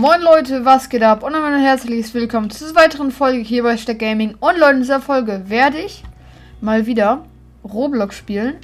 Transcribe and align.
Moin 0.00 0.22
Leute, 0.22 0.64
was 0.64 0.88
geht 0.88 1.02
ab? 1.02 1.22
Und 1.22 1.34
ein 1.34 1.60
herzliches 1.60 2.14
Willkommen 2.14 2.48
zu 2.48 2.64
dieser 2.64 2.74
weiteren 2.74 3.10
Folge 3.10 3.40
hier 3.40 3.62
bei 3.62 3.76
Steck 3.76 3.98
Gaming. 3.98 4.34
Und 4.40 4.58
Leute, 4.58 4.76
in 4.76 4.80
dieser 4.80 5.02
Folge 5.02 5.42
werde 5.48 5.76
ich 5.76 6.04
mal 6.62 6.86
wieder 6.86 7.26
Roblox 7.64 8.16
spielen. 8.16 8.54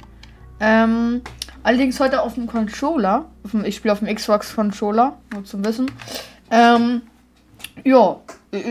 Ähm, 0.59 1.21
allerdings 1.61 1.99
heute 1.99 2.23
auf 2.23 2.33
dem 2.33 2.47
Controller. 2.47 3.25
Auf 3.43 3.51
dem, 3.51 3.65
ich 3.65 3.75
spiele 3.75 3.91
auf 3.91 3.99
dem 3.99 4.07
Xbox 4.07 4.55
Controller, 4.55 5.15
nur 5.31 5.45
zum 5.45 5.63
Wissen. 5.63 5.91
Ähm, 6.49 7.03
ja, 7.83 8.15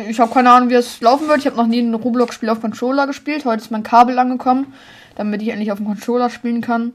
ich 0.08 0.18
habe 0.18 0.34
keine 0.34 0.50
Ahnung, 0.50 0.68
wie 0.68 0.74
es 0.74 1.00
laufen 1.00 1.28
wird. 1.28 1.38
Ich 1.38 1.46
habe 1.46 1.54
noch 1.54 1.68
nie 1.68 1.78
ein 1.78 1.94
Roblox-Spiel 1.94 2.48
auf 2.48 2.60
Controller 2.60 3.06
gespielt. 3.06 3.44
Heute 3.44 3.62
ist 3.62 3.70
mein 3.70 3.84
Kabel 3.84 4.18
angekommen, 4.18 4.74
damit 5.14 5.40
ich 5.40 5.50
endlich 5.50 5.70
auf 5.70 5.78
dem 5.78 5.86
Controller 5.86 6.30
spielen 6.30 6.62
kann 6.62 6.94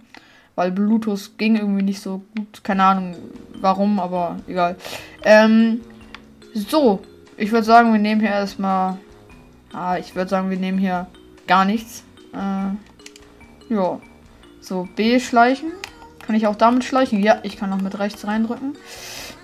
weil 0.55 0.71
Bluetooth 0.71 1.37
ging 1.37 1.55
irgendwie 1.55 1.83
nicht 1.83 2.01
so 2.01 2.23
gut. 2.35 2.63
Keine 2.63 2.83
Ahnung 2.83 3.15
warum, 3.61 3.99
aber 3.99 4.37
egal. 4.47 4.75
Ähm, 5.23 5.81
so, 6.53 7.01
ich 7.37 7.51
würde 7.51 7.65
sagen, 7.65 7.93
wir 7.93 7.99
nehmen 7.99 8.21
hier 8.21 8.31
erstmal. 8.31 8.97
Ah, 9.73 9.97
ich 9.97 10.15
würde 10.15 10.29
sagen, 10.29 10.49
wir 10.49 10.57
nehmen 10.57 10.77
hier 10.77 11.07
gar 11.47 11.65
nichts. 11.65 12.03
Äh, 12.33 13.73
ja. 13.73 13.99
So, 14.59 14.87
B 14.95 15.19
schleichen. 15.19 15.71
Kann 16.25 16.35
ich 16.35 16.45
auch 16.45 16.55
damit 16.55 16.83
schleichen? 16.83 17.21
Ja, 17.23 17.39
ich 17.43 17.57
kann 17.57 17.73
auch 17.73 17.81
mit 17.81 17.97
rechts 17.97 18.27
reindrücken. 18.27 18.75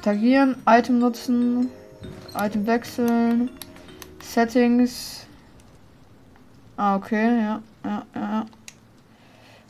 Tagieren, 0.04 0.56
Item 0.68 1.00
nutzen, 1.00 1.70
Item 2.38 2.68
wechseln, 2.68 3.50
Settings. 4.22 5.26
Ah, 6.76 6.96
okay, 6.96 7.42
ja, 7.42 7.62
ja, 7.84 8.06
ja. 8.16 8.46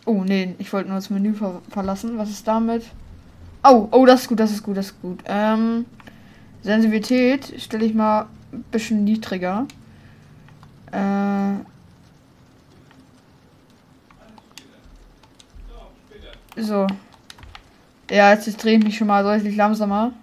Oh, 0.08 0.24
nee, 0.24 0.56
ich 0.58 0.72
wollte 0.72 0.88
nur 0.88 0.98
das 0.98 1.10
Menü 1.10 1.34
ver 1.34 1.62
verlassen. 1.70 2.18
Was 2.18 2.30
ist 2.30 2.48
damit? 2.48 2.86
Oh, 3.62 3.90
oh, 3.92 4.06
das 4.06 4.22
ist 4.22 4.30
gut, 4.30 4.40
das 4.40 4.52
ist 4.52 4.64
gut, 4.64 4.78
das 4.78 4.86
ist 4.88 5.02
gut. 5.02 5.20
Ähm, 5.26 5.86
Sensibilität 6.62 7.54
stelle 7.62 7.84
ich 7.84 7.94
mal 7.94 8.28
ein 8.54 8.64
bisschen 8.72 9.04
niedriger. 9.04 9.68
Äh. 10.94 11.56
So. 16.56 16.88
Ja, 18.10 18.32
jetzt, 18.32 18.64
drehe 18.64 18.78
ich 18.78 18.84
mich 18.86 18.98
schon 18.98 19.08
mal 19.08 19.24
deutlich 19.24 19.58
langsamer. 19.58 20.14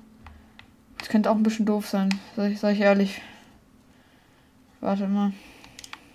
Das 0.96 1.10
könnte 1.10 1.30
auch 1.30 1.36
ein 1.36 1.42
bisschen 1.42 1.66
doof 1.66 1.86
sein, 1.86 2.08
sag 2.36 2.50
ich, 2.50 2.58
sag 2.58 2.72
ich 2.72 2.80
ehrlich. 2.80 3.20
Warte 4.80 5.06
mal. 5.08 5.34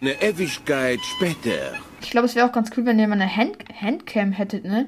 Eine 0.02 0.22
Ewigkeit 0.22 1.02
später. 1.02 1.74
Ich 2.02 2.12
glaube, 2.12 2.26
es 2.26 2.36
wäre 2.36 2.48
auch 2.48 2.54
ganz 2.54 2.72
cool, 2.78 2.86
wenn 2.86 3.00
ihr 3.00 3.08
mal 3.08 3.16
eine 3.16 3.36
Hand 3.36 3.58
Handcam 3.82 4.32
hättet, 4.32 4.64
ne? 4.64 4.88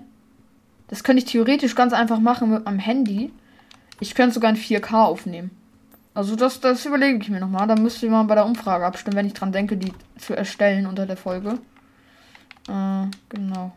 Das 0.87 1.03
könnte 1.03 1.23
ich 1.23 1.29
theoretisch 1.29 1.75
ganz 1.75 1.91
einfach 1.91 2.19
machen 2.19 2.49
mit 2.49 2.63
meinem 2.63 2.79
Handy. 2.79 3.33
Ich 3.99 4.15
könnte 4.15 4.33
sogar 4.33 4.51
in 4.51 4.57
4K 4.57 5.03
aufnehmen. 5.03 5.51
Also 6.13 6.35
das, 6.35 6.61
das 6.61 6.85
überlege 6.85 7.19
ich 7.19 7.29
mir 7.29 7.41
nochmal. 7.41 7.67
Da 7.67 7.75
müsst 7.75 8.01
ihr 8.03 8.09
mal 8.09 8.23
bei 8.23 8.35
der 8.35 8.45
Umfrage 8.45 8.85
abstimmen, 8.85 9.17
wenn 9.17 9.27
ich 9.27 9.33
dran 9.33 9.51
denke, 9.51 9.75
die 9.75 9.93
zu 10.17 10.33
erstellen 10.33 10.85
unter 10.85 11.05
der 11.05 11.17
Folge. 11.17 11.59
Äh, 12.69 13.05
genau. 13.29 13.73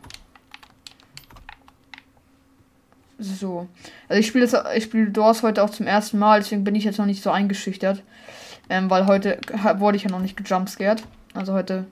So. 3.17 3.67
Also 4.07 4.19
ich 4.19 4.27
spiele 4.27 4.45
ich 4.75 5.13
Doors 5.13 5.43
heute 5.43 5.63
auch 5.63 5.69
zum 5.69 5.87
ersten 5.87 6.17
Mal, 6.17 6.39
deswegen 6.39 6.63
bin 6.63 6.75
ich 6.75 6.83
jetzt 6.85 6.99
noch 6.99 7.05
nicht 7.05 7.23
so 7.23 7.31
eingeschüchtert. 7.31 8.03
Ähm, 8.69 8.89
weil 8.89 9.05
heute 9.07 9.39
wurde 9.77 9.97
ich 9.97 10.03
ja 10.03 10.09
noch 10.09 10.21
nicht 10.21 10.37
gejumpscared. 10.37 11.03
Also 11.35 11.53
heute 11.53 11.85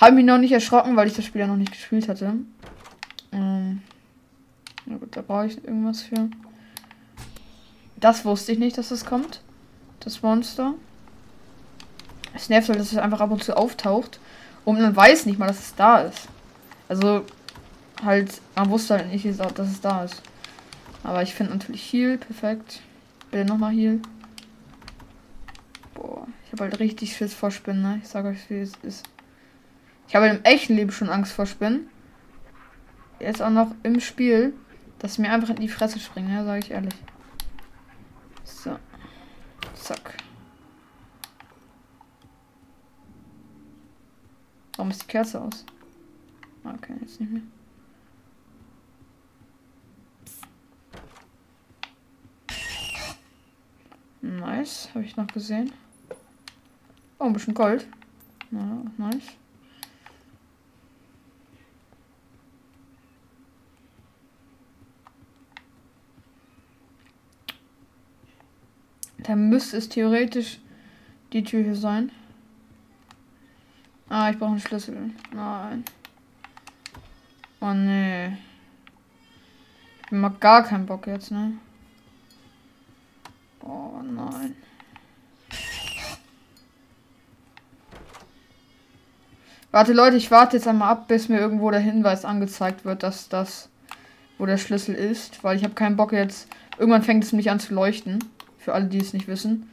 habe 0.00 0.10
ich 0.10 0.16
mich 0.16 0.24
noch 0.24 0.38
nicht 0.38 0.52
erschrocken, 0.52 0.96
weil 0.96 1.06
ich 1.06 1.14
das 1.14 1.24
Spiel 1.24 1.40
ja 1.40 1.46
noch 1.46 1.56
nicht 1.56 1.72
gespielt 1.72 2.08
hatte. 2.08 2.34
Ähm, 3.32 3.82
na 4.86 4.96
gut, 4.96 5.16
da 5.16 5.22
brauche 5.22 5.46
ich 5.46 5.64
irgendwas 5.64 6.02
für. 6.02 6.28
Das 7.96 8.24
wusste 8.24 8.52
ich 8.52 8.58
nicht, 8.58 8.76
dass 8.76 8.88
das 8.88 9.06
kommt. 9.06 9.40
Das 10.00 10.22
Monster. 10.22 10.74
Es 12.34 12.48
nervt 12.48 12.68
halt, 12.68 12.80
dass 12.80 12.92
es 12.92 12.98
einfach 12.98 13.20
ab 13.20 13.30
und 13.30 13.44
zu 13.44 13.56
auftaucht. 13.56 14.18
Und 14.64 14.80
man 14.80 14.94
weiß 14.94 15.26
nicht 15.26 15.38
mal, 15.38 15.46
dass 15.46 15.60
es 15.60 15.74
da 15.74 16.00
ist. 16.00 16.28
Also, 16.88 17.24
halt, 18.04 18.40
man 18.56 18.68
wusste 18.70 18.94
halt 18.94 19.10
nicht, 19.10 19.24
dass 19.24 19.70
es 19.70 19.80
da 19.80 20.04
ist. 20.04 20.20
Aber 21.04 21.22
ich 21.22 21.34
finde 21.34 21.52
natürlich 21.52 21.92
Heal, 21.92 22.18
perfekt. 22.18 22.80
Bitte 23.30 23.44
nochmal 23.44 23.72
Heal. 23.72 24.00
Habe 26.54 26.70
halt 26.70 26.78
richtig 26.78 27.16
Schiss 27.16 27.34
vor 27.34 27.50
Spinnen, 27.50 27.82
ne? 27.82 27.98
Ich 28.00 28.08
sage 28.08 28.28
euch, 28.28 28.48
wie 28.48 28.60
es 28.60 28.74
ist. 28.84 29.04
Ich 30.06 30.14
habe 30.14 30.28
im 30.28 30.44
echten 30.44 30.76
Leben 30.76 30.92
schon 30.92 31.08
Angst 31.08 31.32
vor 31.32 31.46
Spinnen. 31.46 31.88
Jetzt 33.18 33.42
auch 33.42 33.50
noch 33.50 33.74
im 33.82 33.98
Spiel, 33.98 34.54
dass 35.00 35.18
mir 35.18 35.32
einfach 35.32 35.48
in 35.48 35.56
die 35.56 35.66
Fresse 35.66 35.98
springen, 35.98 36.32
ja, 36.32 36.44
sage 36.44 36.60
ich 36.60 36.70
ehrlich. 36.70 36.94
So. 38.44 38.78
Zack. 39.74 40.16
Warum 44.76 44.92
ist 44.92 45.02
die 45.02 45.08
Kerze 45.08 45.40
aus? 45.40 45.66
Okay, 46.62 46.94
jetzt 47.00 47.20
nicht 47.20 47.32
mehr. 47.32 47.42
Nice, 54.22 54.90
habe 54.94 55.04
ich 55.04 55.16
noch 55.16 55.26
gesehen. 55.26 55.72
Oh, 57.24 57.28
ein 57.28 57.32
bisschen 57.32 57.54
Gold. 57.54 57.86
Ja, 58.50 58.82
nice. 58.98 59.32
Da 69.16 69.36
müsste 69.36 69.78
es 69.78 69.88
theoretisch 69.88 70.60
die 71.32 71.42
Tür 71.42 71.62
hier 71.62 71.76
sein. 71.76 72.12
Ah, 74.10 74.28
ich 74.28 74.38
brauche 74.38 74.50
einen 74.50 74.60
Schlüssel. 74.60 75.10
Nein. 75.32 75.82
Oh 77.58 77.72
nee. 77.72 78.36
Ich 80.04 80.12
mag 80.12 80.38
gar 80.42 80.62
keinen 80.62 80.84
Bock 80.84 81.06
jetzt, 81.06 81.30
ne? 81.30 81.56
Oh 83.62 84.02
nein. 84.02 84.54
Warte 89.74 89.92
Leute, 89.92 90.16
ich 90.16 90.30
warte 90.30 90.56
jetzt 90.56 90.68
einmal 90.68 90.88
ab, 90.88 91.08
bis 91.08 91.28
mir 91.28 91.40
irgendwo 91.40 91.68
der 91.72 91.80
Hinweis 91.80 92.24
angezeigt 92.24 92.84
wird, 92.84 93.02
dass 93.02 93.28
das, 93.28 93.68
wo 94.38 94.46
der 94.46 94.56
Schlüssel 94.56 94.94
ist, 94.94 95.42
weil 95.42 95.56
ich 95.56 95.64
habe 95.64 95.74
keinen 95.74 95.96
Bock 95.96 96.12
jetzt. 96.12 96.46
Irgendwann 96.78 97.02
fängt 97.02 97.24
es 97.24 97.32
mich 97.32 97.50
an 97.50 97.58
zu 97.58 97.74
leuchten. 97.74 98.22
Für 98.56 98.72
alle, 98.72 98.84
die 98.84 99.00
es 99.00 99.12
nicht 99.12 99.26
wissen. 99.26 99.68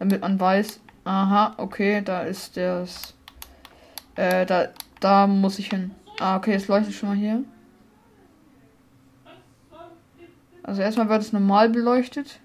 Damit 0.00 0.22
man 0.22 0.40
weiß, 0.40 0.80
aha, 1.04 1.54
okay, 1.58 2.02
da 2.04 2.22
ist 2.22 2.56
das. 2.56 3.14
Äh, 4.16 4.46
da, 4.46 4.66
da 4.98 5.28
muss 5.28 5.60
ich 5.60 5.68
hin. 5.68 5.92
Ah, 6.18 6.38
okay, 6.38 6.54
es 6.54 6.66
leuchtet 6.66 6.94
schon 6.94 7.10
mal 7.10 7.16
hier. 7.16 7.44
Also 10.64 10.82
erstmal 10.82 11.08
wird 11.08 11.22
es 11.22 11.32
normal 11.32 11.68
beleuchtet. 11.68 12.40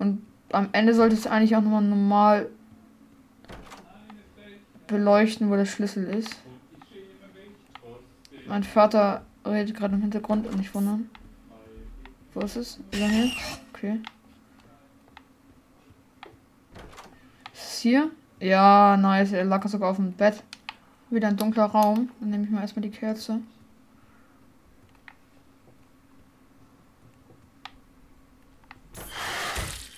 Und 0.00 0.26
am 0.50 0.70
Ende 0.72 0.92
sollte 0.92 1.14
es 1.14 1.28
eigentlich 1.28 1.54
auch 1.54 1.62
nochmal 1.62 1.84
normal 1.84 2.48
beleuchten, 4.88 5.50
wo 5.50 5.56
der 5.56 5.66
Schlüssel 5.66 6.04
ist. 6.04 6.36
Mein 8.48 8.64
Vater 8.64 9.24
redet 9.46 9.76
gerade 9.76 9.94
im 9.94 10.00
Hintergrund 10.00 10.46
und 10.46 10.56
nicht 10.56 10.74
wundern. 10.74 11.08
Wo 12.34 12.40
ist 12.40 12.56
es? 12.56 12.80
Hier? 12.92 13.30
Okay. 13.72 14.00
Ist 17.52 17.62
es 17.62 17.78
hier? 17.80 18.10
Ja, 18.40 18.96
nice. 18.96 19.32
Er 19.32 19.44
lag 19.44 19.66
sogar 19.68 19.90
auf 19.90 19.96
dem 19.96 20.12
Bett. 20.12 20.42
Wieder 21.10 21.28
ein 21.28 21.36
dunkler 21.36 21.66
Raum. 21.66 22.10
Dann 22.20 22.30
nehme 22.30 22.44
ich 22.44 22.50
mal 22.50 22.62
erstmal 22.62 22.82
die 22.82 22.90
Kerze. 22.90 23.40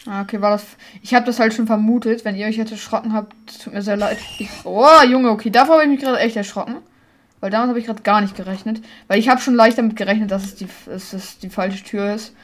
Ah, 0.06 0.22
okay, 0.22 0.40
war 0.40 0.50
das. 0.50 0.64
Ich 1.02 1.14
habe 1.14 1.26
das 1.26 1.38
halt 1.38 1.52
schon 1.52 1.66
vermutet. 1.66 2.24
Wenn 2.24 2.36
ihr 2.36 2.46
euch 2.46 2.56
jetzt 2.56 2.72
erschrocken 2.72 3.12
habt, 3.12 3.34
tut 3.62 3.74
mir 3.74 3.82
sehr 3.82 3.96
leid. 3.96 4.18
Ich, 4.38 4.48
oh, 4.64 5.02
Junge, 5.08 5.30
okay, 5.30 5.50
davor 5.50 5.74
habe 5.74 5.84
ich 5.84 5.90
mich 5.90 6.00
gerade 6.00 6.18
echt 6.18 6.36
erschrocken. 6.36 6.76
Weil 7.40 7.50
damit 7.50 7.68
habe 7.70 7.78
ich 7.78 7.86
gerade 7.86 8.02
gar 8.02 8.20
nicht 8.20 8.36
gerechnet. 8.36 8.82
Weil 9.08 9.18
ich 9.18 9.28
habe 9.28 9.40
schon 9.40 9.54
leicht 9.54 9.78
damit 9.78 9.96
gerechnet, 9.96 10.30
dass 10.30 10.44
es 10.44 10.54
die, 10.56 10.68
dass 10.86 11.12
es 11.12 11.38
die 11.38 11.50
falsche 11.50 11.84
Tür 11.84 12.14
ist. 12.14 12.34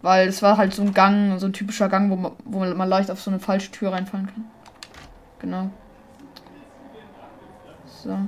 Weil 0.00 0.28
es 0.28 0.42
war 0.42 0.56
halt 0.56 0.74
so 0.74 0.82
ein 0.82 0.94
Gang, 0.94 1.38
so 1.38 1.46
ein 1.46 1.52
typischer 1.52 1.88
Gang, 1.88 2.10
wo 2.10 2.16
man, 2.16 2.32
wo 2.44 2.58
man 2.60 2.88
leicht 2.88 3.10
auf 3.10 3.20
so 3.20 3.30
eine 3.30 3.40
falsche 3.40 3.70
Tür 3.70 3.92
reinfallen 3.92 4.26
kann. 4.26 4.44
Genau. 5.38 5.70
So. 8.02 8.18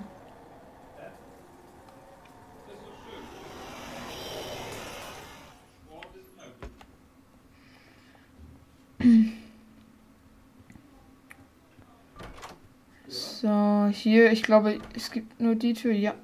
So, 13.08 13.88
hier, 13.92 14.32
ich 14.32 14.42
glaube, 14.42 14.78
es 14.96 15.10
gibt 15.10 15.40
nur 15.40 15.54
die 15.54 15.74
Tür, 15.74 15.92
ja. 15.92 16.14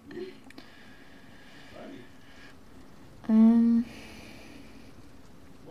Ähm, 3.29 3.85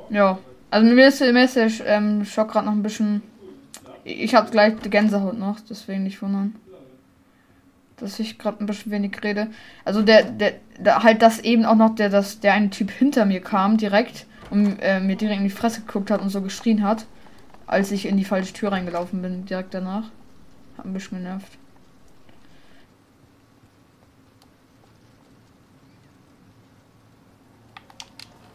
ja, 0.10 0.40
Also 0.72 0.88
mir 0.94 1.08
ist, 1.08 1.20
mir 1.22 1.44
ist 1.44 1.56
der 1.56 1.70
ähm, 1.86 2.26
Schock 2.26 2.52
gerade 2.52 2.68
noch 2.68 2.74
ein 2.74 2.84
bisschen. 2.84 3.22
Ich 4.04 4.36
habe 4.36 4.52
gleich 4.52 4.76
die 4.84 4.90
Gänsehaut 4.90 5.38
noch, 5.38 5.60
deswegen 5.68 6.04
nicht 6.04 6.22
wundern. 6.22 6.56
Dass 7.98 8.20
ich 8.20 8.38
gerade 8.38 8.64
ein 8.64 8.66
bisschen 8.66 8.92
wenig 8.92 9.22
rede. 9.24 9.48
Also 9.84 10.02
der, 10.04 10.24
der, 10.24 10.54
der, 10.78 11.04
halt 11.04 11.22
das 11.22 11.40
eben 11.40 11.66
auch 11.66 11.76
noch, 11.76 11.96
der, 11.96 12.10
das, 12.10 12.40
der 12.40 12.54
eine 12.54 12.70
Typ 12.70 12.92
hinter 12.92 13.26
mir 13.26 13.42
kam, 13.42 13.78
direkt 13.78 14.26
und 14.50 14.78
äh, 14.80 15.00
mir 15.00 15.16
direkt 15.16 15.40
in 15.40 15.48
die 15.48 15.50
Fresse 15.50 15.82
geguckt 15.82 16.12
hat 16.12 16.22
und 16.22 16.30
so 16.30 16.42
geschrien 16.42 16.84
hat, 16.84 17.06
als 17.68 17.92
ich 17.92 18.06
in 18.06 18.18
die 18.18 18.26
falsche 18.26 18.54
Tür 18.54 18.72
reingelaufen 18.72 19.22
bin, 19.22 19.46
direkt 19.46 19.74
danach. 19.74 20.06
Hat 20.78 20.86
ein 20.86 20.94
bisschen 20.94 21.20
genervt. 21.20 21.58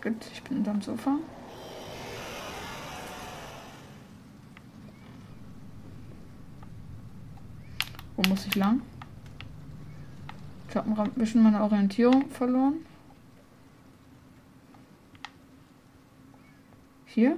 Gut, 0.02 0.16
ich 0.32 0.42
bin 0.42 0.58
unterm 0.58 0.82
Sofa. 0.82 1.16
Wo 8.16 8.28
muss 8.28 8.46
ich 8.46 8.54
lang? 8.54 8.82
Ich 10.68 10.76
habe 10.76 10.90
ein 10.90 11.10
bisschen 11.12 11.42
meine 11.42 11.62
Orientierung 11.62 12.28
verloren. 12.30 12.84
Hier? 17.14 17.36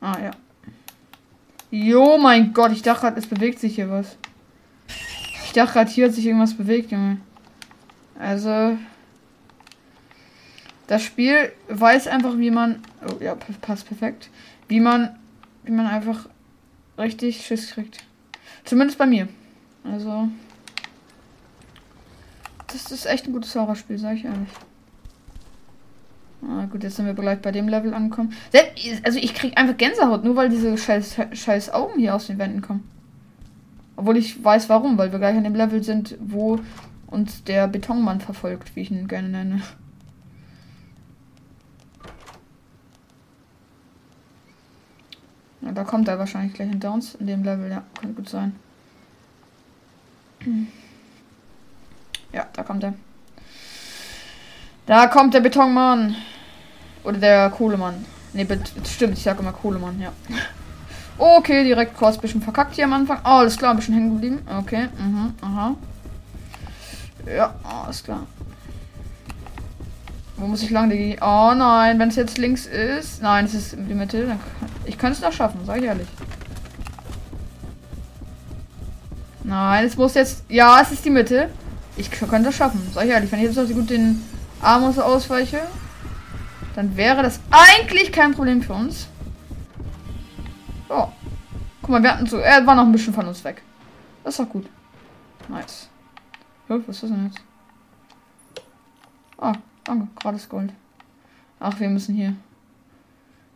Ah, 0.00 0.18
ja. 0.18 0.30
Jo, 1.70 2.16
mein 2.16 2.54
Gott, 2.54 2.72
ich 2.72 2.80
dachte 2.80 3.02
gerade, 3.02 3.18
es 3.18 3.26
bewegt 3.26 3.58
sich 3.58 3.74
hier 3.74 3.90
was. 3.90 4.16
Ich 5.44 5.52
dachte 5.52 5.74
gerade, 5.74 5.90
hier 5.90 6.06
hat 6.06 6.14
sich 6.14 6.24
irgendwas 6.24 6.54
bewegt, 6.54 6.90
Junge. 6.90 7.18
Also, 8.18 8.78
das 10.86 11.02
Spiel 11.02 11.52
weiß 11.68 12.06
einfach, 12.08 12.38
wie 12.38 12.50
man. 12.50 12.82
Oh 13.06 13.22
ja, 13.22 13.34
passt 13.34 13.86
perfekt. 13.86 14.30
Wie 14.68 14.80
man. 14.80 15.18
Wie 15.62 15.72
man 15.72 15.86
einfach 15.86 16.30
richtig 16.96 17.44
Schiss 17.44 17.72
kriegt. 17.72 17.98
Zumindest 18.64 18.98
bei 18.98 19.06
mir. 19.06 19.28
Also. 19.84 20.30
Das 22.68 22.90
ist 22.90 23.04
echt 23.04 23.26
ein 23.26 23.32
gutes 23.34 23.54
Horrorspiel, 23.54 23.98
sag 23.98 24.16
ich 24.16 24.24
ehrlich. 24.24 24.48
Ah, 26.42 26.64
gut, 26.66 26.82
jetzt 26.82 26.96
sind 26.96 27.06
wir 27.06 27.14
gleich 27.14 27.40
bei 27.40 27.52
dem 27.52 27.68
Level 27.68 27.92
angekommen. 27.92 28.34
Also 29.02 29.18
ich 29.18 29.34
krieg 29.34 29.58
einfach 29.58 29.76
Gänsehaut, 29.76 30.24
nur 30.24 30.36
weil 30.36 30.48
diese 30.48 30.76
scheiß, 30.78 31.16
scheiß 31.32 31.72
Augen 31.72 31.98
hier 31.98 32.14
aus 32.14 32.28
den 32.28 32.38
Wänden 32.38 32.62
kommen. 32.62 32.88
Obwohl 33.96 34.16
ich 34.16 34.42
weiß 34.42 34.70
warum, 34.70 34.96
weil 34.96 35.12
wir 35.12 35.18
gleich 35.18 35.36
an 35.36 35.44
dem 35.44 35.54
Level 35.54 35.82
sind, 35.82 36.16
wo 36.20 36.58
uns 37.08 37.44
der 37.44 37.68
Betonmann 37.68 38.20
verfolgt, 38.20 38.74
wie 38.74 38.80
ich 38.80 38.90
ihn 38.90 39.08
gerne 39.08 39.28
nenne. 39.28 39.60
Ja, 45.60 45.72
da 45.72 45.84
kommt 45.84 46.08
er 46.08 46.18
wahrscheinlich 46.18 46.54
gleich 46.54 46.70
hinter 46.70 46.94
uns 46.94 47.16
in 47.16 47.26
dem 47.26 47.44
Level. 47.44 47.70
Ja, 47.70 47.84
könnte 48.00 48.14
gut 48.14 48.30
sein. 48.30 48.56
Ja, 52.32 52.46
da 52.54 52.62
kommt 52.62 52.82
er. 52.82 52.94
Da 54.86 55.06
kommt 55.08 55.34
der 55.34 55.40
Betonmann. 55.40 56.16
Oder 57.04 57.18
der 57.18 57.50
Kohlemann. 57.50 58.04
Ne, 58.32 58.46
stimmt, 58.84 59.14
ich 59.14 59.22
sage 59.22 59.40
immer 59.40 59.52
Kohlemann, 59.52 60.00
ja. 60.00 60.12
Okay, 61.18 61.64
direkt 61.64 61.96
kurz 61.96 62.16
ein 62.16 62.20
bisschen 62.20 62.42
verkackt 62.42 62.74
hier 62.74 62.84
am 62.84 62.92
Anfang. 62.92 63.18
Oh, 63.24 63.28
alles 63.28 63.56
klar, 63.56 63.72
ein 63.72 63.76
bisschen 63.76 63.94
hängen 63.94 64.12
geblieben. 64.12 64.38
Okay, 64.58 64.88
mhm, 64.98 65.34
aha. 65.42 65.74
Ja, 67.26 67.54
alles 67.64 68.02
klar. 68.02 68.26
Wo 70.36 70.46
muss 70.46 70.62
ich 70.62 70.70
lang, 70.70 70.88
Digi? 70.88 71.18
Oh 71.20 71.52
nein, 71.54 71.98
wenn 71.98 72.08
es 72.08 72.16
jetzt 72.16 72.38
links 72.38 72.64
ist. 72.64 73.20
Nein, 73.20 73.44
es 73.44 73.52
ist 73.52 73.76
die 73.76 73.94
Mitte. 73.94 74.26
Dann 74.26 74.40
ich 74.86 74.96
könnte 74.96 75.18
es 75.18 75.22
noch 75.22 75.32
schaffen, 75.32 75.60
sag 75.66 75.76
ich 75.76 75.84
ehrlich. 75.84 76.08
Nein, 79.44 79.84
es 79.84 79.96
muss 79.98 80.14
jetzt. 80.14 80.44
Ja, 80.48 80.80
es 80.80 80.92
ist 80.92 81.04
die 81.04 81.10
Mitte. 81.10 81.50
Ich 81.98 82.10
könnte 82.10 82.44
das 82.44 82.54
schaffen, 82.54 82.80
sag 82.94 83.04
ich 83.04 83.10
ehrlich. 83.10 83.30
Wenn 83.30 83.40
ich 83.40 83.46
jetzt 83.46 83.56
so 83.56 83.66
gut 83.74 83.90
den 83.90 84.22
Arm 84.62 84.84
ausweiche, 84.84 85.60
dann 86.80 86.96
wäre 86.96 87.22
das 87.22 87.40
eigentlich 87.50 88.10
kein 88.10 88.32
Problem 88.32 88.62
für 88.62 88.72
uns. 88.72 89.06
Oh. 90.88 91.08
Guck 91.82 91.90
mal, 91.90 92.02
wir 92.02 92.10
hatten 92.10 92.24
so. 92.24 92.38
Er 92.38 92.66
war 92.66 92.74
noch 92.74 92.84
ein 92.84 92.92
bisschen 92.92 93.12
von 93.12 93.26
uns 93.26 93.44
weg. 93.44 93.62
Das 94.24 94.32
ist 94.32 94.40
doch 94.40 94.48
gut. 94.48 94.66
Nice. 95.48 95.90
Ja, 96.70 96.78
was 96.86 97.02
ist 97.02 97.10
denn 97.10 97.26
jetzt? 97.26 97.42
Ah, 99.36 99.52
danke. 99.84 100.08
Gratis 100.18 100.48
Gold. 100.48 100.72
Ach, 101.58 101.78
wir 101.78 101.90
müssen 101.90 102.14
hier. 102.14 102.34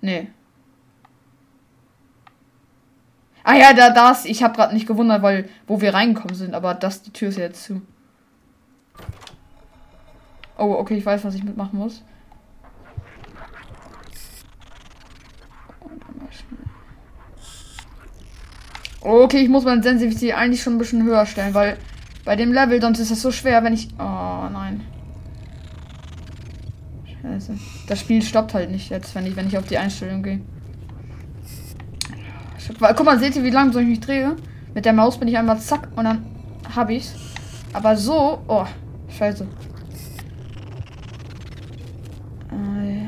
Nee. 0.02 0.28
Ah 3.42 3.54
ja, 3.54 3.72
da 3.72 3.88
das. 3.88 4.26
Ich 4.26 4.42
habe 4.42 4.54
gerade 4.54 4.74
nicht 4.74 4.86
gewundert, 4.86 5.22
weil 5.22 5.48
wo 5.66 5.80
wir 5.80 5.94
reingekommen 5.94 6.36
sind, 6.36 6.54
aber 6.54 6.74
das 6.74 7.00
die 7.00 7.10
Tür 7.10 7.30
ist 7.30 7.38
jetzt 7.38 7.64
zu. 7.64 7.80
Oh, 10.58 10.74
okay, 10.74 10.98
ich 10.98 11.06
weiß, 11.06 11.24
was 11.24 11.34
ich 11.34 11.42
mitmachen 11.42 11.78
muss. 11.78 12.02
Okay, 19.04 19.42
ich 19.42 19.50
muss 19.50 19.64
meine 19.64 19.82
Sensitivität 19.82 20.34
eigentlich 20.34 20.62
schon 20.62 20.76
ein 20.76 20.78
bisschen 20.78 21.04
höher 21.04 21.26
stellen, 21.26 21.52
weil 21.52 21.76
bei 22.24 22.36
dem 22.36 22.54
Level, 22.54 22.80
sonst 22.80 23.00
ist 23.00 23.10
das 23.10 23.20
so 23.20 23.30
schwer, 23.30 23.62
wenn 23.62 23.74
ich... 23.74 23.90
Oh, 23.98 24.48
nein. 24.50 24.80
Scheiße. 27.20 27.54
Das 27.86 28.00
Spiel 28.00 28.22
stoppt 28.22 28.54
halt 28.54 28.70
nicht 28.70 28.88
jetzt, 28.88 29.14
wenn 29.14 29.26
ich, 29.26 29.36
wenn 29.36 29.46
ich 29.46 29.58
auf 29.58 29.66
die 29.66 29.76
Einstellung 29.76 30.22
gehe. 30.22 30.40
Guck 32.78 33.04
mal, 33.04 33.18
seht 33.18 33.36
ihr, 33.36 33.44
wie 33.44 33.50
langsam 33.50 33.82
ich 33.82 33.88
mich 33.88 34.00
drehe? 34.00 34.36
Mit 34.72 34.86
der 34.86 34.94
Maus 34.94 35.18
bin 35.18 35.28
ich 35.28 35.36
einmal 35.36 35.60
zack 35.60 35.88
und 35.96 36.04
dann 36.04 36.24
hab 36.74 36.88
ich's. 36.88 37.14
Aber 37.74 37.98
so, 37.98 38.42
oh, 38.48 38.64
scheiße. 39.18 39.44
Äh, 42.50 43.02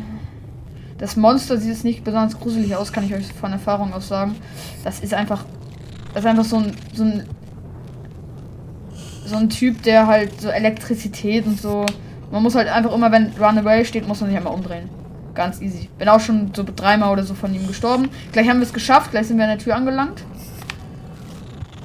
das 0.99 1.17
Monster 1.17 1.57
sieht 1.57 1.73
es 1.73 1.85
nicht 1.85 2.05
besonders 2.05 2.39
gruselig 2.39 2.77
aus, 2.77 2.93
kann 2.93 3.05
ich 3.05 3.15
euch 3.15 3.33
von 3.33 3.51
Erfahrung 3.53 3.95
aus 3.95 4.09
sagen. 4.09 4.37
Das 4.85 5.01
ist 5.01 5.15
einfach, 5.15 5.47
das 6.17 6.25
ist 6.25 6.31
einfach 6.31 6.47
so 6.47 6.57
ein, 6.57 6.75
so 6.95 7.05
ein, 7.05 7.29
so 9.27 9.37
ein 9.37 9.51
Typ, 9.51 9.83
der 9.83 10.07
halt 10.07 10.41
so 10.41 10.49
Elektrizität 10.49 11.45
und 11.45 11.61
so. 11.61 11.85
Man 12.31 12.43
muss 12.43 12.55
halt 12.55 12.69
einfach 12.69 12.95
immer, 12.95 13.13
wenn 13.13 13.33
Runaway 13.39 13.85
steht, 13.85 14.09
muss 14.09 14.23
man 14.23 14.31
sich 14.31 14.39
einmal 14.39 14.55
umdrehen. 14.55 14.89
Ganz 15.35 15.61
easy. 15.61 15.91
Bin 15.99 16.09
auch 16.09 16.21
schon 16.21 16.55
so 16.55 16.65
dreimal 16.65 17.13
oder 17.13 17.23
so 17.23 17.35
von 17.35 17.55
ihm 17.55 17.67
gestorben. 17.67 18.09
Gleich 18.33 18.49
haben 18.49 18.61
wir 18.61 18.67
es 18.67 18.73
geschafft. 18.73 19.11
Gleich 19.11 19.27
sind 19.27 19.37
wir 19.37 19.45
an 19.45 19.51
der 19.51 19.59
Tür 19.59 19.77
angelangt. 19.77 20.25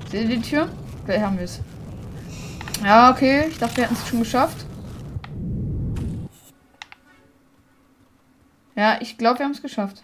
Seht 0.09 0.29
ihr 0.29 0.37
die 0.37 0.41
Tür? 0.41 0.69
Gleich 1.05 1.21
haben 1.21 1.35
wir 1.35 1.43
es. 1.43 1.59
Ja, 2.85 3.11
okay. 3.11 3.47
Ich 3.49 3.57
dachte, 3.57 3.75
wir 3.75 3.83
hätten 3.83 3.95
es 3.95 4.07
schon 4.07 4.19
geschafft. 4.19 4.65
Ja, 8.77 8.95
ich 9.01 9.17
glaube, 9.17 9.39
wir 9.39 9.45
haben 9.45 9.51
es 9.51 9.61
geschafft. 9.61 10.01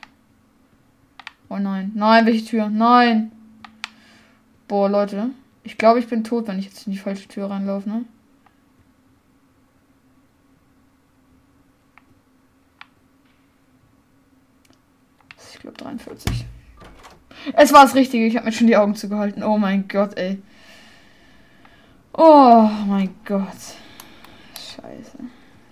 Oh 1.48 1.60
nein. 1.60 1.94
Nein, 1.96 2.26
welche 2.26 2.44
Tür? 2.44 2.68
Nein. 2.68 3.32
Boah, 4.68 4.90
Leute. 4.90 5.32
Ich 5.64 5.78
glaube, 5.78 6.00
ich 6.00 6.08
bin 6.08 6.24
tot, 6.24 6.48
wenn 6.48 6.60
ich 6.60 6.66
jetzt 6.66 6.88
in 6.88 6.94
die 6.94 7.00
falsche 7.00 7.28
Tür 7.28 7.50
reinlaufe, 7.50 7.90
ne? 7.90 8.06
Ich 15.54 15.60
glaube 15.60 15.78
43. 15.78 16.46
Es 17.54 17.74
war 17.74 17.84
das 17.84 17.96
Richtige. 17.96 18.26
Ich 18.26 18.36
habe 18.36 18.46
mir 18.46 18.52
schon 18.52 18.68
die 18.68 18.78
Augen 18.78 18.96
zugehalten. 18.96 19.44
Oh 19.44 19.58
mein 19.58 19.88
Gott, 19.88 20.18
ey. 20.18 20.42
Oh 22.14 22.70
mein 22.88 23.10
Gott. 23.26 23.46
Scheiße. 24.56 25.18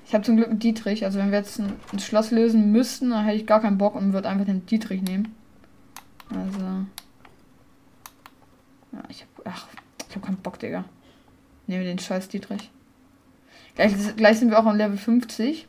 Ich 0.06 0.14
habe 0.14 0.24
zum 0.24 0.38
Glück 0.38 0.50
einen 0.50 0.60
Dietrich. 0.60 1.04
Also 1.06 1.20
wenn 1.20 1.32
wir 1.32 1.40
jetzt 1.40 1.60
ein, 1.60 1.74
ein, 1.92 2.00
Schloss 2.00 2.32
lösen 2.32 2.72
müssten, 2.72 3.10
dann 3.10 3.26
hätte 3.26 3.38
ich 3.38 3.48
gar 3.48 3.62
keinen 3.62 3.78
Bock 3.78 3.96
und 3.96 4.14
würde 4.14 4.30
einfach 4.30 4.46
den 4.46 4.66
Dietrich 4.66 5.02
nehmen. 5.02 5.36
Also. 6.30 6.86
Ja, 8.92 9.04
ich 9.10 9.22
habe. 9.22 9.32
Ach, 9.46 9.68
ich 10.16 10.22
habe 10.22 10.28
keinen 10.28 10.42
Bock, 10.42 10.60
Digga. 10.60 10.86
Nehmen 11.68 11.84
wir 11.84 11.92
den 11.92 12.00
scheiß 12.00 12.30
Dietrich. 12.30 12.72
Gleich, 13.76 13.94
gleich 14.16 14.40
sind 14.40 14.50
wir 14.50 14.58
auch 14.58 14.66
am 14.66 14.78
Level 14.78 14.98
50. 14.98 15.68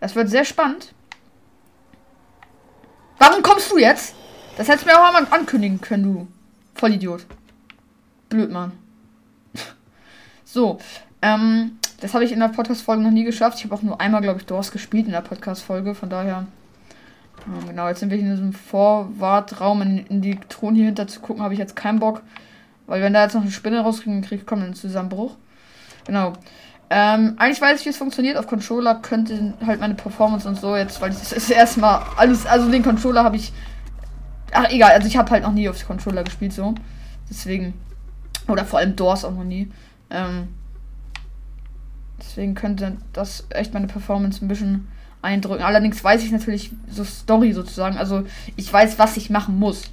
Das 0.00 0.16
wird 0.16 0.28
sehr 0.28 0.44
spannend. 0.44 0.92
Warum 3.18 3.40
kommst 3.42 3.70
du 3.70 3.78
jetzt? 3.78 4.16
Das 4.56 4.66
hättest 4.66 4.84
du 4.84 4.90
mir 4.90 5.00
auch 5.00 5.06
einmal 5.06 5.28
ankündigen 5.30 5.80
können, 5.80 6.02
du 6.02 6.28
Vollidiot. 6.74 7.24
Blöd, 8.28 8.50
Mann. 8.50 8.72
so, 10.44 10.80
ähm, 11.22 11.78
das 12.00 12.14
habe 12.14 12.24
ich 12.24 12.32
in 12.32 12.40
der 12.40 12.48
Podcast-Folge 12.48 13.00
noch 13.00 13.12
nie 13.12 13.22
geschafft. 13.22 13.58
Ich 13.58 13.64
habe 13.64 13.76
auch 13.76 13.82
nur 13.82 14.00
einmal, 14.00 14.22
glaube 14.22 14.40
ich, 14.40 14.46
Doors 14.46 14.72
gespielt 14.72 15.06
in 15.06 15.12
der 15.12 15.20
Podcast-Folge. 15.20 15.94
Von 15.94 16.10
daher, 16.10 16.48
ähm, 17.46 17.68
genau, 17.68 17.86
jetzt 17.86 18.00
sind 18.00 18.10
wir 18.10 18.18
in 18.18 18.28
diesem 18.28 18.52
Vorwartraum, 18.52 19.82
in, 19.82 20.06
in 20.06 20.20
die 20.20 20.40
Thron 20.48 20.74
hier 20.74 20.86
hinter 20.86 21.06
zu 21.06 21.20
gucken, 21.20 21.44
habe 21.44 21.54
ich 21.54 21.60
jetzt 21.60 21.76
keinen 21.76 22.00
Bock. 22.00 22.22
Weil 22.86 23.02
wenn 23.02 23.14
da 23.14 23.22
jetzt 23.22 23.34
noch 23.34 23.42
eine 23.42 23.50
Spinne 23.50 23.80
rauskriegen 23.80 24.22
kriegt, 24.22 24.46
kommt 24.46 24.62
ein 24.62 24.74
Zusammenbruch. 24.74 25.36
Genau. 26.06 26.34
Ähm, 26.90 27.34
eigentlich 27.38 27.60
weiß 27.60 27.80
ich, 27.80 27.86
wie 27.86 27.90
es 27.90 27.96
funktioniert. 27.96 28.36
Auf 28.36 28.46
Controller 28.46 28.96
könnte 28.96 29.54
halt 29.66 29.80
meine 29.80 29.94
Performance 29.94 30.46
und 30.46 30.60
so 30.60 30.76
jetzt, 30.76 31.00
weil 31.00 31.12
ich 31.12 31.18
das 31.18 31.32
ist 31.32 31.50
erstmal 31.50 32.02
alles, 32.16 32.46
also 32.46 32.70
den 32.70 32.82
Controller 32.82 33.24
habe 33.24 33.36
ich. 33.36 33.52
Ach, 34.52 34.70
egal, 34.70 34.92
also 34.92 35.08
ich 35.08 35.16
habe 35.16 35.30
halt 35.30 35.42
noch 35.42 35.52
nie 35.52 35.68
auf 35.68 35.84
Controller 35.86 36.22
gespielt, 36.22 36.52
so. 36.52 36.74
Deswegen. 37.28 37.74
Oder 38.46 38.64
vor 38.64 38.78
allem 38.78 38.94
Doors 38.94 39.24
auch 39.24 39.32
noch 39.32 39.44
nie. 39.44 39.70
Ähm, 40.10 40.48
deswegen 42.20 42.54
könnte 42.54 42.98
das 43.12 43.46
echt 43.50 43.72
meine 43.72 43.86
Performance 43.86 44.44
ein 44.44 44.48
bisschen 44.48 44.88
eindrücken. 45.22 45.64
Allerdings 45.64 46.04
weiß 46.04 46.22
ich 46.22 46.30
natürlich 46.30 46.70
so 46.90 47.02
Story 47.02 47.52
sozusagen. 47.52 47.96
Also 47.96 48.24
ich 48.56 48.70
weiß, 48.70 48.98
was 48.98 49.16
ich 49.16 49.30
machen 49.30 49.58
muss. 49.58 49.90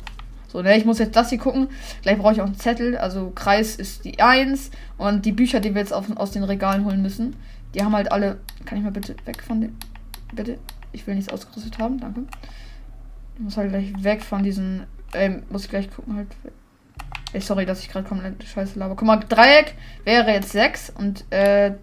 So, 0.51 0.61
ne, 0.61 0.75
ich 0.77 0.83
muss 0.83 0.99
jetzt 0.99 1.15
das 1.15 1.29
hier 1.29 1.37
gucken. 1.37 1.69
Gleich 2.01 2.17
brauche 2.17 2.33
ich 2.33 2.41
auch 2.41 2.45
einen 2.45 2.59
Zettel. 2.59 2.97
Also 2.97 3.31
Kreis 3.33 3.75
ist 3.75 4.03
die 4.03 4.19
1. 4.19 4.71
Und 4.97 5.25
die 5.25 5.31
Bücher, 5.31 5.61
die 5.61 5.73
wir 5.73 5.81
jetzt 5.81 5.93
auf, 5.93 6.05
aus 6.17 6.31
den 6.31 6.43
Regalen 6.43 6.83
holen 6.83 7.01
müssen, 7.01 7.37
die 7.73 7.83
haben 7.83 7.95
halt 7.95 8.11
alle. 8.11 8.39
Kann 8.65 8.77
ich 8.77 8.83
mal 8.83 8.91
bitte 8.91 9.15
weg 9.25 9.41
von 9.41 9.61
den. 9.61 9.77
Bitte? 10.33 10.57
Ich 10.91 11.07
will 11.07 11.15
nichts 11.15 11.31
ausgerüstet 11.31 11.79
haben, 11.79 11.99
danke. 11.99 12.23
Ich 13.35 13.41
muss 13.41 13.55
halt 13.55 13.69
gleich 13.69 14.03
weg 14.03 14.21
von 14.21 14.43
diesen. 14.43 14.83
Ähm, 15.13 15.43
muss 15.49 15.63
ich 15.63 15.69
gleich 15.69 15.89
gucken 15.89 16.17
halt. 16.17 16.27
Ey, 17.31 17.39
sorry, 17.39 17.65
dass 17.65 17.79
ich 17.79 17.89
gerade 17.89 18.07
komplett 18.07 18.43
scheiße 18.43 18.77
laber. 18.77 18.95
Guck 18.97 19.07
mal, 19.07 19.17
Dreieck 19.17 19.75
wäre 20.03 20.31
jetzt 20.31 20.51
6 20.51 20.91
und 20.97 21.31
äh. 21.31 21.75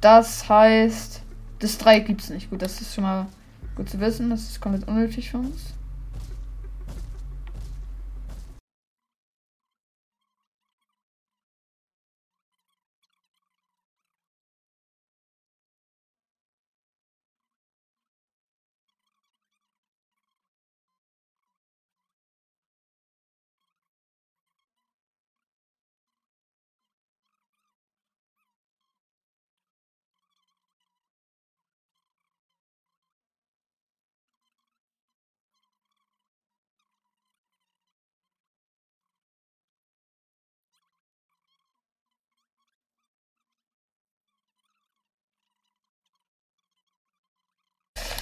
Das 0.00 0.48
heißt. 0.48 1.22
Das 1.60 1.76
Dreieck 1.78 2.06
gibt 2.06 2.22
es 2.22 2.30
nicht. 2.30 2.50
Gut, 2.50 2.62
das 2.62 2.80
ist 2.80 2.94
schon 2.94 3.04
mal 3.04 3.26
gut 3.76 3.88
zu 3.88 4.00
wissen. 4.00 4.30
Das 4.30 4.40
ist 4.42 4.60
komplett 4.60 4.88
unnötig 4.88 5.30
für 5.30 5.38
uns. 5.38 5.74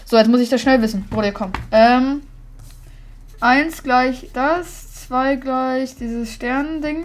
So, 0.09 0.17
jetzt 0.17 0.29
muss 0.29 0.41
ich 0.41 0.49
das 0.49 0.63
schnell 0.63 0.81
wissen, 0.81 1.05
wo 1.11 1.21
der 1.21 1.35
kommt. 1.35 1.59
Ähm, 1.71 2.23
eins 3.41 3.83
gleich 3.83 4.31
das, 4.33 4.95
zwei 4.95 5.37
gleich 5.37 5.97
dieses 5.97 6.33
Sternending. 6.33 7.05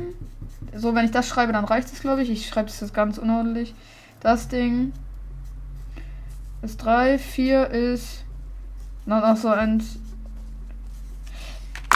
So, 0.74 0.96
wenn 0.96 1.04
ich 1.04 1.12
das 1.12 1.28
schreibe, 1.28 1.52
dann 1.52 1.66
reicht 1.66 1.92
es, 1.92 2.00
glaube 2.00 2.24
ich. 2.24 2.30
Ich 2.30 2.48
schreibe 2.48 2.72
das 2.80 2.94
ganz 2.94 3.18
unordentlich. 3.18 3.76
Das 4.22 4.48
Ding. 4.48 4.94
Das 6.62 6.78
drei, 6.78 7.20
vier 7.20 7.72
ist. 7.72 8.24
Na, 9.06 9.20
noch 9.20 9.36
so 9.36 9.50
eins. 9.50 10.00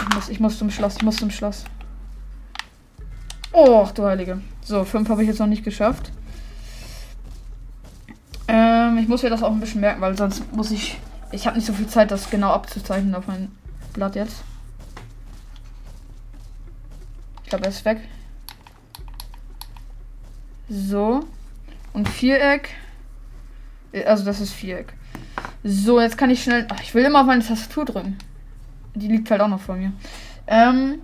Ich 0.02 0.14
muss, 0.14 0.28
ich 0.28 0.40
muss 0.40 0.58
zum 0.58 0.70
Schloss, 0.70 0.96
ich 0.96 1.02
muss 1.04 1.16
zum 1.16 1.30
Schloss. 1.30 1.64
Oh, 3.52 3.88
du 3.94 4.04
Heilige. 4.04 4.42
So, 4.60 4.84
fünf 4.84 5.08
habe 5.08 5.22
ich 5.22 5.28
jetzt 5.28 5.40
noch 5.40 5.46
nicht 5.46 5.64
geschafft. 5.64 6.12
Ich 8.98 9.08
muss 9.08 9.22
mir 9.22 9.30
das 9.30 9.42
auch 9.42 9.52
ein 9.52 9.60
bisschen 9.60 9.80
merken, 9.80 10.00
weil 10.00 10.16
sonst 10.16 10.52
muss 10.52 10.70
ich. 10.70 10.98
Ich 11.30 11.46
habe 11.46 11.56
nicht 11.56 11.66
so 11.66 11.72
viel 11.72 11.86
Zeit, 11.86 12.10
das 12.10 12.30
genau 12.30 12.50
abzuzeichnen 12.52 13.14
auf 13.14 13.26
mein 13.26 13.50
Blatt 13.92 14.16
jetzt. 14.16 14.42
Ich 17.42 17.50
glaube, 17.50 17.64
er 17.64 17.70
ist 17.70 17.84
weg. 17.84 18.00
So. 20.68 21.24
Und 21.92 22.08
Viereck. 22.08 22.70
Äh, 23.92 24.04
also 24.04 24.24
das 24.24 24.40
ist 24.40 24.52
Viereck. 24.52 24.94
So, 25.64 26.00
jetzt 26.00 26.18
kann 26.18 26.30
ich 26.30 26.42
schnell. 26.42 26.66
Ach, 26.70 26.80
ich 26.80 26.94
will 26.94 27.04
immer 27.04 27.20
auf 27.20 27.26
meine 27.26 27.44
Tastatur 27.44 27.84
drücken. 27.84 28.18
Die 28.94 29.08
liegt 29.08 29.30
halt 29.30 29.40
auch 29.40 29.48
noch 29.48 29.60
vor 29.60 29.76
mir. 29.76 29.92
Ähm. 30.46 31.00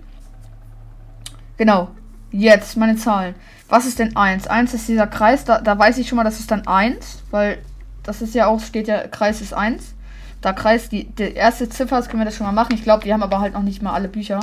Genau. 1.57 1.91
Jetzt 2.31 2.75
meine 2.77 2.95
Zahlen. 2.95 3.35
Was 3.69 3.85
ist 3.85 3.99
denn 3.99 4.15
1? 4.15 4.47
1 4.47 4.73
ist 4.73 4.87
dieser 4.87 5.07
Kreis, 5.07 5.45
da, 5.45 5.59
da 5.61 5.77
weiß 5.77 5.97
ich 5.97 6.07
schon 6.07 6.17
mal, 6.17 6.23
das 6.23 6.39
ist 6.39 6.51
dann 6.51 6.67
1, 6.67 7.23
weil 7.31 7.59
das 8.05 8.21
ist 8.21 8.35
ja 8.35 8.47
auch, 8.47 8.59
steht 8.59 8.87
ja, 8.87 9.07
Kreis 9.07 9.41
ist 9.41 9.53
1. 9.53 9.93
Da 10.41 10.53
Kreis, 10.53 10.89
die, 10.89 11.05
die 11.05 11.33
erste 11.33 11.67
Ziffer, 11.69 11.97
das 11.97 12.07
können 12.07 12.21
wir 12.21 12.25
das 12.25 12.35
schon 12.35 12.45
mal 12.45 12.51
machen. 12.51 12.75
Ich 12.75 12.83
glaube, 12.83 13.05
wir 13.05 13.13
haben 13.13 13.23
aber 13.23 13.39
halt 13.39 13.53
noch 13.53 13.63
nicht 13.63 13.81
mal 13.81 13.93
alle 13.93 14.07
Bücher. 14.07 14.41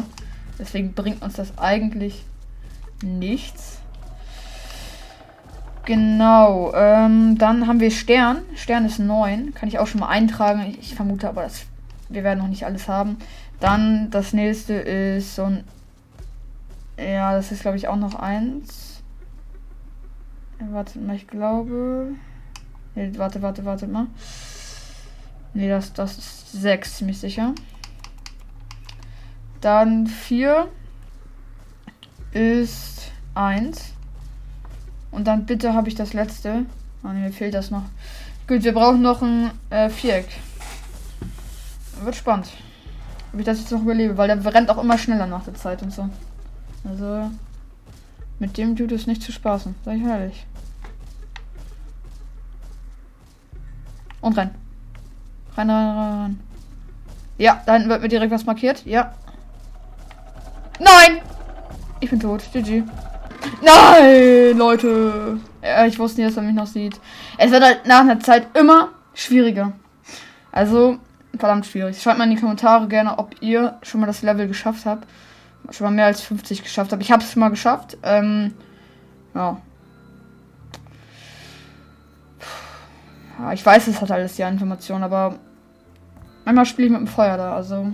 Deswegen 0.59 0.95
bringt 0.95 1.23
uns 1.23 1.35
das 1.35 1.57
eigentlich 1.59 2.25
nichts. 3.03 3.79
Genau, 5.85 6.73
ähm, 6.75 7.39
dann 7.39 7.67
haben 7.67 7.81
wir 7.81 7.91
Stern. 7.91 8.43
Stern 8.55 8.85
ist 8.85 8.99
9. 8.99 9.55
Kann 9.55 9.69
ich 9.69 9.79
auch 9.79 9.87
schon 9.87 10.01
mal 10.01 10.09
eintragen. 10.09 10.77
Ich, 10.81 10.95
vermute 10.95 11.29
aber, 11.29 11.43
dass 11.43 11.67
wir 12.09 12.23
werden 12.23 12.39
noch 12.39 12.49
nicht 12.49 12.65
alles 12.65 12.89
haben. 12.89 13.17
Dann 13.59 14.11
das 14.11 14.33
nächste 14.33 14.75
ist 14.75 15.35
so 15.35 15.45
ein. 15.45 15.65
Ja, 16.99 17.33
das 17.33 17.51
ist 17.51 17.63
glaube 17.63 17.77
ich 17.77 17.89
auch 17.89 17.97
noch 17.97 18.15
eins. 18.15 19.03
Warte 20.71 20.99
mal, 21.01 21.17
ich 21.17 21.27
glaube. 21.27 22.15
Nee, 22.95 23.13
warte, 23.17 23.41
warte, 23.43 23.65
warte 23.65 23.87
mal. 23.87 24.07
Nee, 25.55 25.69
das, 25.69 25.93
das 25.93 26.19
ist 26.19 26.53
6, 26.53 26.97
ziemlich 26.97 27.19
sicher. 27.19 27.55
Dann 29.61 30.07
4 30.07 30.69
ist 32.33 33.13
1. 33.35 33.93
Und 35.11 35.27
dann 35.27 35.47
bitte 35.47 35.75
habe 35.75 35.89
ich 35.89 35.95
das 35.95 36.15
letzte. 36.15 36.67
Oh 37.05 37.09
ne, 37.09 37.21
mir 37.21 37.33
fehlt 37.33 37.55
das 37.55 37.71
noch. 37.71 37.85
Gut, 38.47 38.65
wir 38.65 38.73
brauchen 38.73 39.03
noch 39.03 39.23
ein 39.23 39.51
äh, 39.71 39.89
Viereck. 39.89 40.29
Wird 42.03 42.17
spannend. 42.17 42.49
Ob 43.33 43.39
ich 43.39 43.47
das 43.47 43.61
jetzt 43.61 43.73
noch 43.73 43.83
überlebe, 43.83 44.17
weil 44.17 44.29
der 44.29 44.45
rennt 44.53 44.71
auch 44.71 44.83
immer 44.83 44.99
schneller 44.99 45.27
nach 45.27 45.45
der 45.45 45.55
Zeit 45.55 45.83
und 45.83 45.93
so. 45.93 46.09
Also, 46.85 47.31
mit 48.39 48.59
dem 48.59 48.75
Dude 48.75 48.95
ist 48.95 49.07
nicht 49.07 49.23
zu 49.23 49.33
spaßen, 49.33 49.75
sag 49.85 49.97
ich 49.97 50.03
ehrlich. 50.03 50.47
Und 54.23 54.39
rein. 54.39 54.55
Rein, 55.57 55.69
rein, 55.69 55.99
rein. 55.99 56.41
Ja, 57.37 57.61
da 57.67 57.75
hinten 57.75 57.91
wird 57.91 58.03
mir 58.03 58.09
direkt 58.09 58.33
was 58.33 58.47
markiert. 58.47 58.87
Ja. 58.87 59.13
Nein! 60.79 61.21
Ich 62.01 62.09
bin 62.09 62.21
tot. 62.21 62.43
GG. 62.53 62.85
Nein, 63.63 64.57
Leute. 64.57 65.39
Ja, 65.63 65.87
ich 65.87 65.99
wusste 65.99 66.21
nicht, 66.21 66.31
dass 66.31 66.37
er 66.37 66.43
mich 66.43 66.55
noch 66.55 66.67
sieht. 66.67 66.99
Es 67.39 67.51
wird 67.51 67.63
halt 67.63 67.87
nach 67.87 68.01
einer 68.01 68.21
Zeit 68.21 68.47
immer 68.57 68.89
schwieriger. 69.15 69.73
Also, 70.51 70.99
verdammt 71.37 71.67
schwierig. 71.67 72.01
Schreibt 72.01 72.19
mal 72.19 72.25
in 72.25 72.35
die 72.35 72.41
Kommentare 72.41 72.89
gerne, 72.89 73.19
ob 73.19 73.35
ihr 73.41 73.79
schon 73.83 74.01
mal 74.01 74.07
das 74.07 74.23
Level 74.23 74.49
geschafft 74.49 74.87
habt. 74.87 75.07
Schon 75.71 75.87
mal 75.87 75.93
mehr 75.93 76.07
als 76.07 76.21
50 76.21 76.63
geschafft 76.63 76.93
habt. 76.93 77.03
Ich 77.03 77.13
habe 77.13 77.23
es 77.23 77.33
schon 77.33 77.41
mal 77.41 77.49
geschafft. 77.49 77.97
Ähm, 78.03 78.55
ja. 79.35 79.61
Ja, 83.39 83.53
ich 83.53 83.65
weiß, 83.65 83.87
es 83.89 84.01
hat 84.01 84.11
alles 84.11 84.37
die 84.37 84.43
Information, 84.43 85.03
aber 85.03 85.37
manchmal 86.45 86.67
spiele 86.67 86.87
ich 86.87 86.93
mit 86.93 87.01
dem 87.01 87.07
Feuer 87.07 87.37
da. 87.37 87.55
Also, 87.55 87.93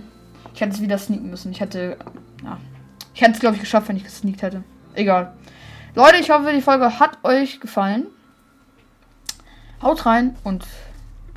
ich 0.53 0.61
hätte 0.61 0.73
es 0.73 0.81
wieder 0.81 0.97
sneaken 0.97 1.29
müssen. 1.29 1.51
Ich 1.51 1.59
hätte, 1.59 1.97
ja, 2.43 2.57
ich 3.13 3.21
hätte 3.21 3.33
es, 3.33 3.39
glaube 3.39 3.55
ich, 3.55 3.61
geschafft, 3.61 3.89
wenn 3.89 3.97
ich 3.97 4.03
gesneakt 4.03 4.41
hätte. 4.41 4.63
Egal. 4.93 5.33
Leute, 5.95 6.17
ich 6.17 6.29
hoffe, 6.29 6.51
die 6.53 6.61
Folge 6.61 6.99
hat 6.99 7.17
euch 7.23 7.59
gefallen. 7.59 8.07
Haut 9.81 10.05
rein 10.05 10.35
und 10.43 10.65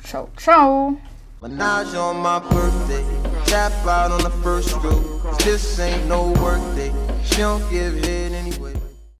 ciao, 0.03 0.27
ciao. 0.35 0.97
Menage 1.41 1.97
on 1.97 2.21
my 2.21 2.39
birthday. 2.49 3.03
Tap 3.45 3.71
out 3.85 4.11
on 4.11 4.19
the 4.19 4.29
first 4.43 4.69
stroke. 4.69 5.37
This 5.39 5.79
ain't 5.79 6.07
no 6.07 6.33
work. 6.41 6.61
She 7.23 7.41
don't 7.41 7.61
give 7.69 7.95
head. 8.05 8.32